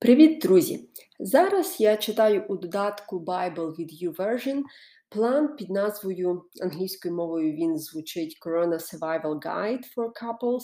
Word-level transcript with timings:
Привіт, 0.00 0.38
друзі! 0.42 0.88
Зараз 1.20 1.80
я 1.80 1.96
читаю 1.96 2.44
у 2.48 2.56
додатку 2.56 3.24
Bible 3.24 3.78
від 3.78 4.02
YouVersion 4.02 4.62
план 5.08 5.56
під 5.56 5.70
назвою 5.70 6.42
англійською 6.62 7.14
мовою 7.14 7.52
він 7.52 7.78
звучить 7.78 8.38
Corona 8.46 8.78
Survival 8.78 9.38
Guide 9.38 9.82
for 9.96 10.10
Couples, 10.22 10.62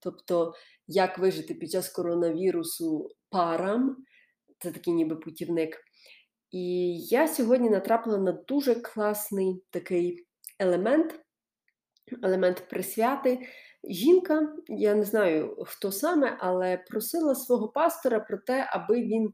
тобто 0.00 0.52
як 0.86 1.18
вижити 1.18 1.54
під 1.54 1.70
час 1.70 1.88
коронавірусу 1.88 3.10
парам. 3.30 3.96
Це 4.58 4.70
такий 4.70 4.94
ніби 4.94 5.16
путівник. 5.16 5.76
І 6.50 6.96
я 6.98 7.28
сьогодні 7.28 7.70
натрапила 7.70 8.18
на 8.18 8.32
дуже 8.32 8.74
класний 8.74 9.62
такий 9.70 10.26
елемент, 10.58 11.20
елемент 12.22 12.68
присвяти. 12.68 13.38
Жінка, 13.84 14.56
я 14.68 14.94
не 14.94 15.04
знаю 15.04 15.56
хто 15.66 15.92
саме, 15.92 16.36
але 16.40 16.84
просила 16.90 17.34
свого 17.34 17.68
пастора 17.68 18.20
про 18.20 18.38
те, 18.38 18.68
аби 18.72 19.02
він 19.02 19.32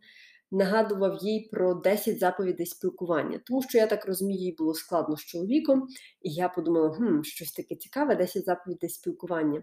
нагадував 0.50 1.18
їй 1.22 1.48
про 1.52 1.75
10 1.75 2.18
заповідей 2.18 2.66
спілкування. 2.66 3.40
Тому 3.46 3.62
що, 3.62 3.79
я 3.79 3.86
так 3.86 4.07
розумію, 4.07 4.40
їй 4.40 4.54
було 4.58 4.75
складно 4.75 5.16
з 5.16 5.21
чоловіком, 5.21 5.86
і 6.22 6.32
я 6.32 6.49
подумала, 6.49 6.90
хм, 6.90 7.22
щось 7.22 7.52
таке 7.52 7.76
цікаве, 7.76 8.16
10 8.16 8.44
заповідей 8.44 8.90
спілкування. 8.90 9.62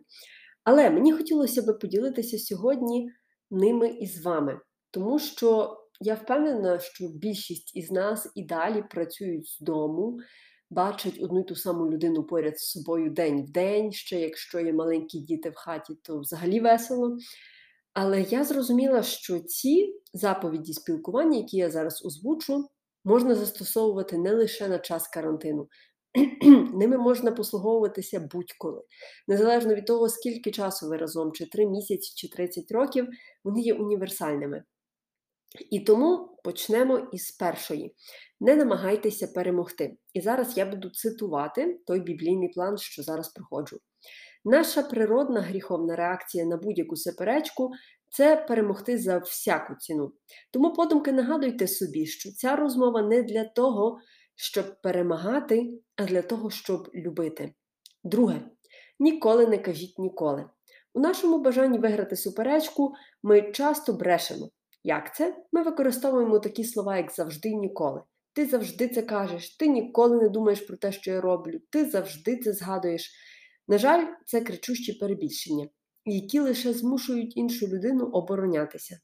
Але 0.63 0.89
мені 0.89 1.13
хотілося 1.13 1.61
би 1.61 1.73
поділитися 1.73 2.37
сьогодні 2.37 3.11
ними 3.51 3.89
із 3.89 4.25
вами, 4.25 4.59
тому 4.91 5.19
що 5.19 5.77
я 5.99 6.15
впевнена, 6.15 6.79
що 6.79 7.07
більшість 7.07 7.75
із 7.75 7.91
нас 7.91 8.31
і 8.35 8.45
далі 8.45 8.83
працюють 8.89 9.47
з 9.47 9.59
дому 9.59 10.19
бачать 10.71 11.19
одну 11.21 11.39
й 11.39 11.43
ту 11.43 11.55
саму 11.55 11.91
людину 11.91 12.23
поряд 12.23 12.59
з 12.59 12.71
собою 12.71 13.09
день 13.09 13.45
в 13.45 13.49
день, 13.51 13.91
ще 13.91 14.19
якщо 14.19 14.59
є 14.59 14.73
маленькі 14.73 15.19
діти 15.19 15.49
в 15.49 15.55
хаті, 15.55 15.93
то 16.03 16.19
взагалі 16.19 16.59
весело. 16.59 17.17
Але 17.93 18.21
я 18.21 18.43
зрозуміла, 18.43 19.03
що 19.03 19.39
ці 19.39 19.95
заповіді 20.13 20.73
спілкування, 20.73 21.37
які 21.37 21.57
я 21.57 21.69
зараз 21.69 22.05
озвучу, 22.05 22.69
можна 23.03 23.35
застосовувати 23.35 24.17
не 24.17 24.33
лише 24.33 24.67
на 24.67 24.79
час 24.79 25.07
карантину. 25.07 25.67
Ними 26.73 26.97
можна 26.97 27.31
послуговуватися 27.31 28.29
будь-коли. 28.31 28.81
Незалежно 29.27 29.75
від 29.75 29.85
того, 29.85 30.09
скільки 30.09 30.51
часу 30.51 30.87
ви 30.87 30.97
разом, 30.97 31.31
чи 31.31 31.45
3 31.45 31.65
місяці, 31.67 32.13
чи 32.15 32.29
30 32.29 32.71
років, 32.71 33.07
вони 33.43 33.61
є 33.61 33.73
універсальними. 33.73 34.63
І 35.69 35.79
тому 35.79 36.37
почнемо 36.43 37.07
із 37.11 37.31
першої. 37.31 37.95
Не 38.39 38.55
намагайтеся 38.55 39.27
перемогти. 39.27 39.97
І 40.13 40.21
зараз 40.21 40.57
я 40.57 40.65
буду 40.65 40.89
цитувати 40.89 41.79
той 41.87 41.99
біблійний 41.99 42.49
план, 42.49 42.77
що 42.77 43.03
зараз 43.03 43.29
проходжу. 43.29 43.77
Наша 44.45 44.83
природна 44.83 45.41
гріховна 45.41 45.95
реакція 45.95 46.45
на 46.45 46.57
будь-яку 46.57 46.95
суперечку 46.95 47.71
це 48.09 48.35
перемогти 48.35 48.97
за 48.97 49.17
всяку 49.17 49.75
ціну. 49.75 50.11
Тому 50.51 50.73
подумки 50.73 51.11
нагадуйте 51.11 51.67
собі, 51.67 52.05
що 52.05 52.31
ця 52.31 52.55
розмова 52.55 53.01
не 53.01 53.23
для 53.23 53.43
того, 53.43 53.99
щоб 54.35 54.81
перемагати, 54.81 55.81
а 55.95 56.05
для 56.05 56.21
того, 56.21 56.49
щоб 56.49 56.89
любити. 56.95 57.53
Друге, 58.03 58.41
ніколи 58.99 59.47
не 59.47 59.57
кажіть 59.57 59.99
ніколи. 59.99 60.49
У 60.93 60.99
нашому 60.99 61.39
бажанні 61.39 61.77
виграти 61.79 62.15
суперечку 62.15 62.93
ми 63.23 63.51
часто 63.51 63.93
брешемо. 63.93 64.49
Як 64.83 65.15
це? 65.15 65.35
Ми 65.51 65.63
використовуємо 65.63 66.39
такі 66.39 66.63
слова, 66.63 66.97
як 66.97 67.11
завжди 67.11 67.49
ніколи. 67.49 68.01
Ти 68.33 68.45
завжди 68.45 68.87
це 68.87 69.01
кажеш, 69.01 69.57
ти 69.57 69.67
ніколи 69.67 70.17
не 70.17 70.29
думаєш 70.29 70.61
про 70.61 70.77
те, 70.77 70.91
що 70.91 71.11
я 71.11 71.21
роблю, 71.21 71.59
ти 71.69 71.89
завжди 71.89 72.37
це 72.37 72.53
згадуєш. 72.53 73.11
На 73.67 73.77
жаль, 73.77 74.05
це 74.25 74.41
кричущі 74.41 74.93
перебільшення, 74.93 75.67
які 76.05 76.39
лише 76.39 76.73
змушують 76.73 77.37
іншу 77.37 77.67
людину 77.67 78.05
оборонятися. 78.05 78.99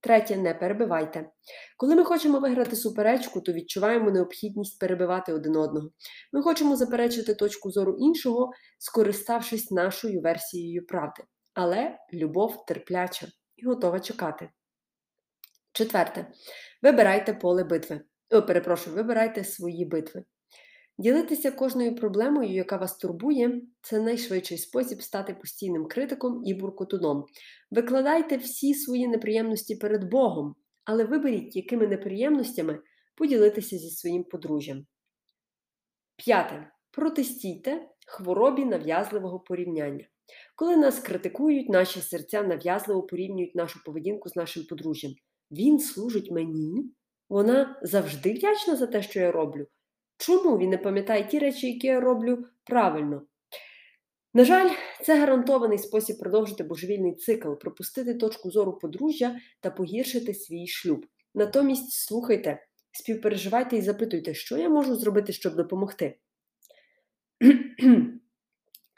Третє, 0.00 0.36
не 0.36 0.54
перебивайте. 0.54 1.30
Коли 1.76 1.94
ми 1.94 2.04
хочемо 2.04 2.40
виграти 2.40 2.76
суперечку, 2.76 3.40
то 3.40 3.52
відчуваємо 3.52 4.10
необхідність 4.10 4.80
перебивати 4.80 5.32
один 5.32 5.56
одного. 5.56 5.90
Ми 6.32 6.42
хочемо 6.42 6.76
заперечити 6.76 7.34
точку 7.34 7.70
зору 7.70 7.96
іншого, 7.98 8.50
скориставшись 8.78 9.70
нашою 9.70 10.20
версією 10.20 10.86
правди. 10.86 11.22
Але 11.54 11.98
любов 12.12 12.66
терпляча 12.66 13.26
і 13.56 13.66
готова 13.66 14.00
чекати. 14.00 14.48
Четверте, 15.76 16.26
вибирайте 16.82 17.34
поле 17.34 17.64
битви. 17.64 18.00
О, 18.30 18.42
перепрошую, 18.42 18.96
вибирайте 18.96 19.44
свої 19.44 19.84
битви. 19.84 20.24
Ділитися 20.98 21.50
кожною 21.50 21.96
проблемою, 21.96 22.50
яка 22.50 22.76
вас 22.76 22.96
турбує, 22.96 23.62
це 23.82 24.00
найшвидший 24.00 24.58
спосіб 24.58 25.02
стати 25.02 25.34
постійним 25.34 25.86
критиком 25.86 26.42
і 26.44 26.54
буркотуном. 26.54 27.24
Викладайте 27.70 28.36
всі 28.36 28.74
свої 28.74 29.08
неприємності 29.08 29.76
перед 29.76 30.10
Богом, 30.10 30.54
але 30.84 31.04
виберіть, 31.04 31.56
якими 31.56 31.86
неприємностями 31.86 32.78
поділитися 33.16 33.78
зі 33.78 33.90
своїм 33.90 34.24
подружжям. 34.24 34.86
П'яте. 36.16 36.70
Протестійте 36.90 37.88
хворобі 38.06 38.64
нав'язливого 38.64 39.40
порівняння. 39.40 40.04
Коли 40.56 40.76
нас 40.76 40.98
критикують, 40.98 41.68
наші 41.68 42.00
серця 42.00 42.42
нав'язливо 42.42 43.02
порівнюють 43.02 43.54
нашу 43.54 43.84
поведінку 43.84 44.28
з 44.28 44.36
нашим 44.36 44.64
подружжям. 44.64 45.14
Він 45.50 45.78
служить 45.78 46.30
мені, 46.30 46.90
вона 47.28 47.80
завжди 47.82 48.32
вдячна 48.32 48.76
за 48.76 48.86
те, 48.86 49.02
що 49.02 49.20
я 49.20 49.32
роблю. 49.32 49.66
Чому 50.16 50.58
він 50.58 50.70
не 50.70 50.78
пам'ятає 50.78 51.24
ті 51.24 51.38
речі, 51.38 51.72
які 51.72 51.86
я 51.86 52.00
роблю 52.00 52.44
правильно? 52.64 53.22
На 54.34 54.44
жаль, 54.44 54.70
це 55.02 55.18
гарантований 55.18 55.78
спосіб 55.78 56.18
продовжити 56.18 56.64
божевільний 56.64 57.14
цикл, 57.14 57.52
пропустити 57.52 58.14
точку 58.14 58.50
зору 58.50 58.78
подружжя 58.78 59.40
та 59.60 59.70
погіршити 59.70 60.34
свій 60.34 60.66
шлюб. 60.66 61.06
Натомість 61.34 61.92
слухайте, 61.92 62.66
співпереживайте 62.92 63.76
і 63.76 63.82
запитуйте, 63.82 64.34
що 64.34 64.56
я 64.56 64.68
можу 64.68 64.96
зробити, 64.96 65.32
щоб 65.32 65.56
допомогти. 65.56 66.18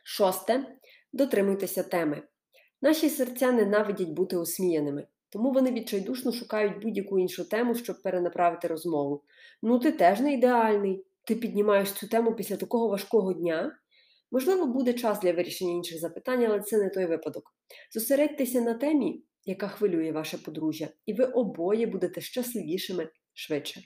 Шосте. 0.05 0.67
Дотримуйтеся 1.13 1.83
теми. 1.83 2.23
Наші 2.83 3.11
серця 3.11 3.53
ненавидять 3.53 4.09
бути 4.09 4.37
осміяними. 4.37 5.07
Тому 5.31 5.53
вони 5.53 5.73
відчайдушно 5.73 6.33
шукають 6.33 6.83
будь-яку 6.83 7.19
іншу 7.19 7.49
тему, 7.49 7.75
щоб 7.75 8.03
перенаправити 8.03 8.69
розмову. 8.69 9.23
Ну, 9.63 9.79
ти 9.79 9.93
теж 9.93 10.21
не 10.21 10.35
ідеальний. 10.35 11.05
Ти 11.25 11.35
піднімаєш 11.35 11.93
цю 11.93 12.09
тему 12.09 12.35
після 12.35 12.57
такого 12.57 12.89
важкого 12.89 13.33
дня. 13.33 13.79
Можливо, 14.31 14.67
буде 14.67 14.93
час 14.93 15.21
для 15.21 15.33
вирішення 15.33 15.73
інших 15.73 16.01
запитань, 16.01 16.45
але 16.45 16.61
це 16.61 16.79
не 16.79 16.91
той 16.91 17.07
випадок. 17.07 17.55
Зосередьтеся 17.95 18.61
на 18.61 18.75
темі, 18.75 19.25
яка 19.45 19.69
хвилює 19.69 20.13
ваше 20.13 20.39
подружжя, 20.39 20.89
і 21.07 21.13
ви 21.13 21.25
обоє 21.25 21.87
будете 21.87 22.21
щасливішими 22.21 23.09
швидше. 23.35 23.81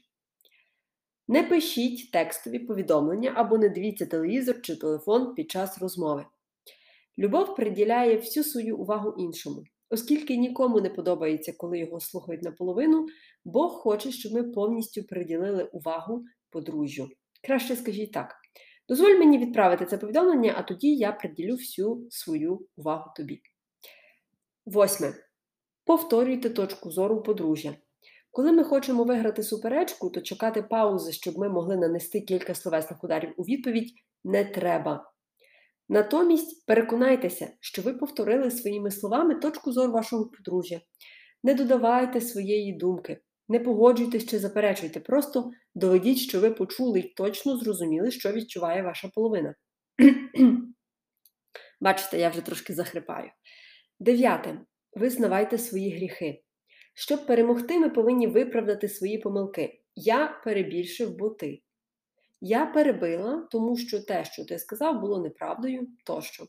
Не 1.28 1.42
пишіть 1.42 2.10
текстові 2.10 2.58
повідомлення 2.58 3.32
або 3.36 3.58
не 3.58 3.68
дивіться 3.68 4.06
телевізор 4.06 4.60
чи 4.62 4.76
телефон 4.76 5.34
під 5.34 5.50
час 5.50 5.78
розмови. 5.78 6.26
Любов 7.18 7.56
приділяє 7.56 8.16
всю 8.16 8.44
свою 8.44 8.76
увагу 8.76 9.14
іншому. 9.18 9.64
Оскільки 9.90 10.36
нікому 10.36 10.80
не 10.80 10.90
подобається, 10.90 11.52
коли 11.56 11.78
його 11.78 12.00
слухають 12.00 12.42
наполовину, 12.42 13.06
Бог 13.44 13.72
хоче, 13.72 14.12
щоб 14.12 14.32
ми 14.32 14.42
повністю 14.42 15.02
приділили 15.02 15.64
увагу 15.64 16.24
подружжю. 16.50 17.08
Краще 17.46 17.76
скажіть 17.76 18.12
так: 18.12 18.34
дозволь 18.88 19.18
мені 19.18 19.38
відправити 19.38 19.86
це 19.86 19.98
повідомлення, 19.98 20.54
а 20.56 20.62
тоді 20.62 20.96
я 20.96 21.12
приділю 21.12 21.54
всю 21.54 22.06
свою 22.10 22.66
увагу 22.76 23.10
тобі. 23.16 23.42
Восьме. 24.66 25.14
Повторюйте 25.84 26.50
точку 26.50 26.90
зору 26.90 27.22
подружжя. 27.22 27.74
Коли 28.30 28.52
ми 28.52 28.64
хочемо 28.64 29.04
виграти 29.04 29.42
суперечку, 29.42 30.10
то 30.10 30.20
чекати 30.20 30.62
паузи, 30.62 31.12
щоб 31.12 31.38
ми 31.38 31.48
могли 31.48 31.76
нанести 31.76 32.20
кілька 32.20 32.54
словесних 32.54 33.04
ударів 33.04 33.34
у 33.36 33.42
відповідь, 33.42 33.92
не 34.24 34.44
треба. 34.44 35.12
Натомість 35.92 36.66
переконайтеся, 36.66 37.52
що 37.60 37.82
ви 37.82 37.94
повторили 37.94 38.50
своїми 38.50 38.90
словами 38.90 39.34
точку 39.34 39.72
зору 39.72 39.92
вашого 39.92 40.26
подружжя. 40.26 40.80
Не 41.42 41.54
додавайте 41.54 42.20
своєї 42.20 42.72
думки, 42.72 43.20
не 43.48 43.60
погоджуйтесь 43.60 44.26
чи 44.26 44.38
заперечуйте, 44.38 45.00
просто 45.00 45.50
доведіть, 45.74 46.18
що 46.18 46.40
ви 46.40 46.50
почули 46.50 47.00
і 47.00 47.14
точно 47.16 47.56
зрозуміли, 47.56 48.10
що 48.10 48.32
відчуває 48.32 48.82
ваша 48.82 49.08
половина. 49.08 49.54
Бачите, 51.80 52.18
я 52.18 52.28
вже 52.28 52.40
трошки 52.40 52.74
захрипаю. 52.74 53.30
Дев'яте. 54.00 54.60
Визнавайте 54.92 55.58
свої 55.58 55.96
гріхи. 55.96 56.42
Щоб 56.94 57.26
перемогти, 57.26 57.78
ми 57.78 57.90
повинні 57.90 58.26
виправдати 58.26 58.88
свої 58.88 59.18
помилки. 59.18 59.82
Я 59.94 60.40
перебільшив 60.44 61.16
бо 61.16 61.30
ти. 61.30 61.62
Я 62.40 62.66
перебила, 62.66 63.48
тому 63.50 63.76
що 63.76 64.00
те, 64.00 64.24
що 64.24 64.44
ти 64.44 64.58
сказав, 64.58 65.00
було 65.00 65.22
неправдою 65.22 65.88
тощо. 66.06 66.46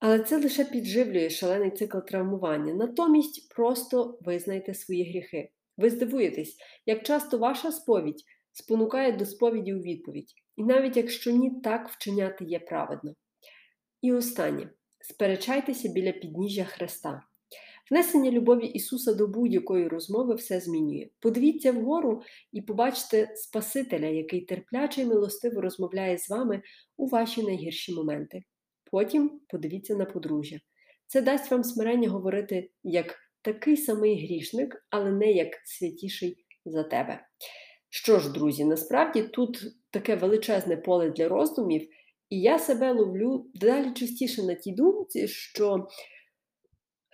Але 0.00 0.18
це 0.18 0.38
лише 0.38 0.64
підживлює 0.64 1.30
шалений 1.30 1.70
цикл 1.70 1.98
травмування. 1.98 2.74
Натомість 2.74 3.54
просто 3.54 4.18
визнайте 4.20 4.74
свої 4.74 5.10
гріхи. 5.10 5.50
Ви 5.76 5.90
здивуєтесь, 5.90 6.56
як 6.86 7.02
часто 7.02 7.38
ваша 7.38 7.72
сповідь 7.72 8.24
спонукає 8.52 9.12
до 9.12 9.26
сповіді 9.26 9.74
у 9.74 9.78
відповідь, 9.78 10.34
і 10.56 10.64
навіть 10.64 10.96
якщо 10.96 11.30
ні 11.30 11.60
так 11.60 11.88
вчиняти 11.88 12.44
є 12.44 12.58
праведно. 12.58 13.14
І 14.02 14.12
останнє 14.12 14.70
сперечайтеся 15.00 15.88
біля 15.88 16.12
підніжжя 16.12 16.64
Христа. 16.64 17.22
Внесення 17.90 18.30
любові 18.30 18.66
Ісуса 18.66 19.14
до 19.14 19.26
будь-якої 19.26 19.88
розмови 19.88 20.34
все 20.34 20.60
змінює. 20.60 21.08
Подивіться 21.20 21.72
вгору 21.72 22.22
і 22.52 22.62
побачите 22.62 23.32
Спасителя, 23.36 24.06
який 24.06 24.40
терпляче 24.40 25.02
і 25.02 25.04
милостиво 25.04 25.60
розмовляє 25.60 26.18
з 26.18 26.30
вами 26.30 26.62
у 26.96 27.06
ваші 27.06 27.42
найгірші 27.42 27.94
моменти. 27.94 28.42
Потім 28.90 29.40
подивіться 29.48 29.94
на 29.94 30.04
подружжя. 30.04 30.58
Це 31.06 31.22
дасть 31.22 31.50
вам 31.50 31.64
смирення 31.64 32.08
говорити 32.08 32.70
як 32.82 33.16
такий 33.42 33.76
самий 33.76 34.26
грішник, 34.26 34.86
але 34.90 35.12
не 35.12 35.32
як 35.32 35.48
святіший 35.64 36.44
за 36.64 36.82
тебе. 36.82 37.26
Що 37.90 38.18
ж, 38.18 38.32
друзі, 38.32 38.64
насправді 38.64 39.22
тут 39.22 39.62
таке 39.90 40.16
величезне 40.16 40.76
поле 40.76 41.10
для 41.10 41.28
роздумів, 41.28 41.88
і 42.30 42.40
я 42.40 42.58
себе 42.58 42.92
ловлю 42.92 43.46
далі 43.54 43.92
частіше 43.92 44.42
на 44.42 44.54
тій 44.54 44.72
думці, 44.72 45.28
що 45.28 45.88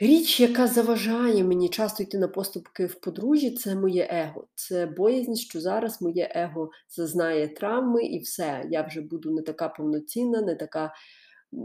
річ, 0.00 0.40
яка 0.40 0.66
заважає 0.66 1.44
мені 1.44 1.68
часто 1.68 2.02
йти 2.02 2.18
на 2.18 2.28
поступки 2.28 2.86
в 2.86 3.00
подружжі, 3.00 3.50
це 3.50 3.74
моє 3.74 4.08
его. 4.10 4.48
Це 4.54 4.86
боязнь, 4.86 5.34
що 5.34 5.60
зараз 5.60 6.02
моє 6.02 6.32
его 6.34 6.70
зазнає 6.88 7.48
травми, 7.48 8.04
і 8.04 8.18
все, 8.18 8.66
я 8.70 8.82
вже 8.82 9.00
буду 9.00 9.30
не 9.30 9.42
така 9.42 9.68
повноцінна, 9.68 10.40
не 10.40 10.54
така 10.54 10.92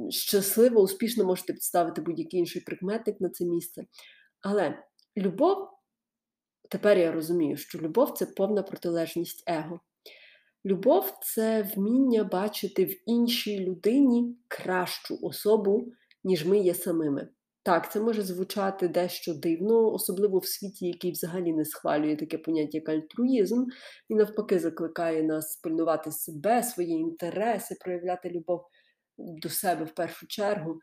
щаслива, 0.09 0.81
успішно 0.81 1.25
можете 1.25 1.53
підставити 1.53 2.01
будь-який 2.01 2.39
інший 2.39 2.61
прикметник 2.61 3.21
на 3.21 3.29
це 3.29 3.45
місце. 3.45 3.85
Але 4.41 4.83
любов, 5.17 5.69
тепер 6.69 6.97
я 6.97 7.11
розумію, 7.11 7.57
що 7.57 7.79
любов 7.79 8.11
це 8.11 8.25
повна 8.25 8.63
протилежність 8.63 9.43
его. 9.47 9.79
Любов 10.65 11.13
це 11.21 11.71
вміння 11.75 12.23
бачити 12.23 12.85
в 12.85 13.09
іншій 13.09 13.59
людині 13.59 14.37
кращу 14.47 15.19
особу, 15.21 15.91
ніж 16.23 16.45
ми 16.45 16.59
є 16.59 16.73
самими. 16.73 17.27
Так, 17.65 17.91
це 17.91 17.99
може 17.99 18.21
звучати 18.21 18.87
дещо 18.87 19.33
дивно, 19.33 19.93
особливо 19.93 20.39
в 20.39 20.45
світі, 20.45 20.87
який 20.87 21.11
взагалі 21.11 21.53
не 21.53 21.65
схвалює 21.65 22.15
таке 22.15 22.37
поняття 22.37 22.77
як 22.77 22.89
альтруїзм, 22.89 23.65
і 24.09 24.15
навпаки 24.15 24.59
закликає 24.59 25.23
нас 25.23 25.55
пильнувати 25.55 26.11
себе, 26.11 26.63
свої 26.63 26.91
інтереси, 26.91 27.75
проявляти 27.81 28.29
любов 28.29 28.65
до 29.17 29.49
себе 29.49 29.85
в 29.85 29.95
першу 29.95 30.27
чергу. 30.27 30.79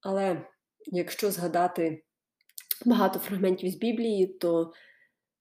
Але 0.00 0.46
якщо 0.86 1.30
згадати 1.30 2.04
багато 2.86 3.18
фрагментів 3.18 3.70
з 3.70 3.74
Біблії, 3.74 4.26
то 4.26 4.72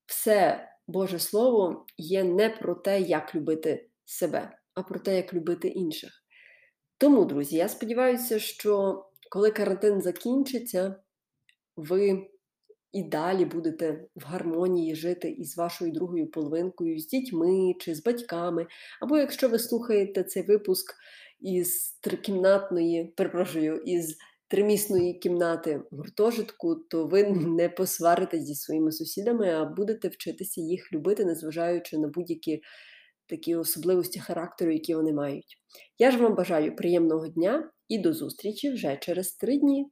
все 0.06 0.70
Боже 0.88 1.20
Слово 1.20 1.86
є 1.98 2.24
не 2.24 2.50
про 2.50 2.76
те, 2.76 3.02
як 3.02 3.36
любити 3.36 3.90
себе, 4.06 4.58
а 4.74 4.84
про 4.84 5.00
те, 5.00 5.16
як 5.16 5.34
любити 5.34 5.68
інших. 5.68 6.12
Тому, 6.98 7.26
друзі, 7.26 7.56
я 7.56 7.70
сподіваюся, 7.70 8.40
що 8.40 9.04
коли 9.34 9.52
карантин 9.52 10.02
закінчиться, 10.02 10.96
ви 11.76 12.28
і 12.92 13.04
далі 13.04 13.46
будете 13.46 14.06
в 14.16 14.24
гармонії 14.24 14.96
жити 14.96 15.30
із 15.30 15.58
вашою 15.58 15.92
другою 15.92 16.32
половинкою, 16.32 17.00
з 17.00 17.08
дітьми 17.08 17.74
чи 17.80 17.96
з 17.96 18.04
батьками. 18.04 18.68
Або 19.02 19.18
якщо 19.18 19.50
ви 19.50 19.60
слухаєте 19.60 20.24
цей 20.24 20.44
випуск 20.44 20.96
із 21.40 21.98
трикімнатної, 22.02 23.14
перепрошую, 23.18 23.78
із 23.78 24.18
тримісної 24.48 25.14
кімнати 25.14 25.82
гуртожитку, 25.92 26.76
то 26.76 27.08
ви 27.08 27.24
не 27.32 27.70
посваритесь 27.70 28.44
зі 28.44 28.56
своїми 28.56 28.92
сусідами, 28.92 29.50
а 29.50 29.66
будете 29.66 30.08
вчитися 30.08 30.62
їх 30.62 30.94
любити, 30.94 31.26
незважаючи 31.26 31.98
на 31.98 32.08
будь-які 32.08 32.62
такі 33.28 33.56
особливості 33.56 34.20
характеру, 34.20 34.72
які 34.72 34.96
вони 34.96 35.14
мають. 35.14 35.58
Я 35.98 36.12
ж 36.12 36.18
вам 36.18 36.36
бажаю 36.36 36.76
приємного 36.76 37.28
дня 37.28 37.72
і 37.94 37.98
до 37.98 38.14
зустрічі 38.14 38.70
вже 38.70 38.98
через 38.98 39.34
три 39.34 39.58
дні. 39.58 39.86